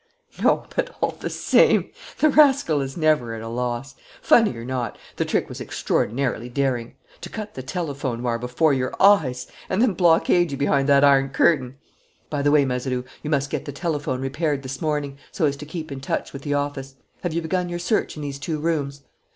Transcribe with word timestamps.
"No, 0.41 0.65
but, 0.75 0.97
all 0.99 1.11
the 1.19 1.29
same, 1.29 1.91
the 2.17 2.29
rascal 2.31 2.81
is 2.81 2.97
never 2.97 3.35
at 3.35 3.43
a 3.43 3.47
loss. 3.47 3.93
Funny 4.19 4.57
or 4.57 4.65
not, 4.65 4.97
the 5.17 5.25
trick 5.25 5.47
was 5.47 5.61
extraordinarily 5.61 6.49
daring. 6.49 6.95
To 7.21 7.29
cut 7.29 7.53
the 7.53 7.61
telephone 7.61 8.23
wire 8.23 8.39
before 8.39 8.73
your 8.73 8.95
eyes 8.99 9.45
and 9.69 9.79
then 9.79 9.93
blockade 9.93 10.51
you 10.51 10.57
behind 10.57 10.89
that 10.89 11.03
iron 11.03 11.29
curtain! 11.29 11.77
By 12.31 12.41
the 12.41 12.49
way, 12.49 12.65
Mazeroux, 12.65 13.05
you 13.21 13.29
must 13.29 13.51
get 13.51 13.65
the 13.65 13.71
telephone 13.71 14.21
repaired 14.21 14.63
this 14.63 14.81
morning, 14.81 15.19
so 15.31 15.45
as 15.45 15.55
to 15.57 15.67
keep 15.67 15.91
in 15.91 16.01
touch 16.01 16.33
with 16.33 16.41
the 16.41 16.55
office. 16.55 16.95
Have 17.21 17.33
you 17.35 17.43
begun 17.43 17.69
your 17.69 17.77
search 17.77 18.15
in 18.15 18.23
these 18.23 18.39
two 18.39 18.57
rooms?" 18.59 19.03